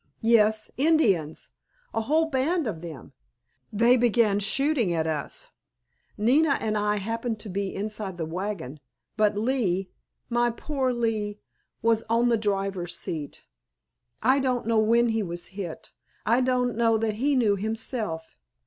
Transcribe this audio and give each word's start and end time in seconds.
"Yes, 0.23 0.71
Indians—a 0.77 2.01
whole 2.01 2.31
band 2.31 2.65
of 2.65 2.81
them. 2.81 3.13
They 3.71 3.97
began 3.97 4.39
shooting 4.39 4.91
at 4.95 5.05
us. 5.05 5.49
Nina 6.17 6.57
and 6.59 6.75
I 6.75 6.95
happened 6.95 7.39
to 7.41 7.49
be 7.49 7.75
inside 7.75 8.17
the 8.17 8.25
wagon, 8.25 8.79
but 9.15 9.37
Lee—my 9.37 10.49
poor 10.57 10.91
Lee—was 10.91 12.01
on 12.09 12.29
the 12.29 12.37
driver's 12.37 12.97
seat. 12.97 13.43
I 14.23 14.39
don't 14.39 14.65
know 14.65 14.79
when 14.79 15.09
he 15.09 15.21
was 15.21 15.45
hit. 15.53 15.91
I 16.25 16.41
don't 16.41 16.75
know 16.75 16.97
that 16.97 17.17
he 17.17 17.35
knew 17.35 17.55
himself. 17.55 18.35